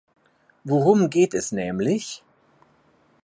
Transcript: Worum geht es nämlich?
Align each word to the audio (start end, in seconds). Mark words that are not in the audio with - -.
Worum 0.63 1.11
geht 1.11 1.35
es 1.35 1.51
nämlich? 1.51 2.23